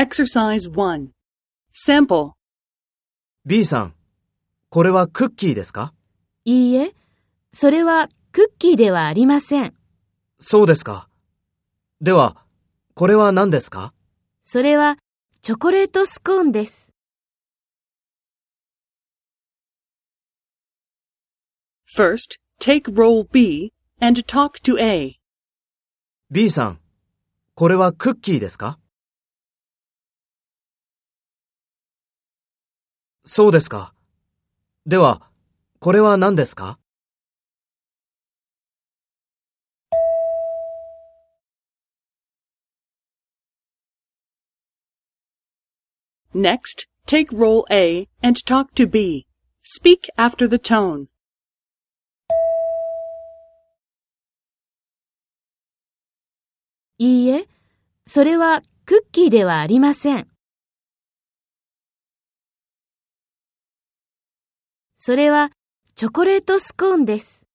[0.00, 1.10] Exercise 1.
[1.74, 2.30] Sample.
[3.44, 3.94] B さん、
[4.70, 5.92] これはクッキーですか？
[6.46, 6.94] いいえ、
[7.52, 9.74] それはクッキーではありません。
[10.38, 11.10] そうですか。
[12.00, 12.46] では、
[12.94, 13.92] これは何ですか？
[14.42, 14.96] それは
[15.42, 16.90] チョコレートスコーンです。
[21.94, 25.18] First, take role B and talk to A.
[26.30, 26.80] ?B さん、
[27.54, 28.78] これはクッキーですか？
[33.24, 33.94] そうですか。
[34.86, 35.22] では、
[35.78, 36.78] これは何ですか
[46.34, 49.26] Next, take role A and talk to B.
[49.64, 51.06] Speak after the tone.
[56.98, 57.48] いいえ、
[58.06, 60.29] それはクッキーではありません。
[65.02, 65.50] それは
[65.94, 67.46] チョコレートスコーンです。